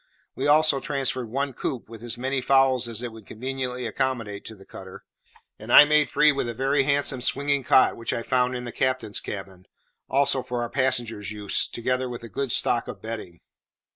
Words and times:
We 0.33 0.47
also 0.47 0.79
transferred 0.79 1.29
one 1.29 1.53
coop, 1.53 1.87
with 1.87 2.01
as 2.01 2.17
many 2.17 2.41
fowls 2.41 2.87
as 2.87 3.03
it 3.03 3.11
would 3.11 3.27
conveniently 3.27 3.85
accommodate, 3.85 4.43
to 4.45 4.55
the 4.55 4.65
cutter; 4.65 5.03
and 5.59 5.71
I 5.71 5.85
made 5.85 6.09
free 6.09 6.31
with 6.31 6.49
a 6.49 6.55
very 6.55 6.81
handsome 6.81 7.21
swinging 7.21 7.63
cot 7.63 7.95
which 7.95 8.11
I 8.11 8.23
found 8.23 8.55
in 8.55 8.63
the 8.63 8.71
captain's 8.71 9.19
cabin, 9.19 9.67
also 10.09 10.41
for 10.41 10.63
our 10.63 10.69
passenger's 10.71 11.29
use, 11.29 11.67
together 11.67 12.09
with 12.09 12.23
a 12.23 12.29
good 12.29 12.51
stock 12.51 12.87
of 12.87 12.99
bedding. 12.99 13.41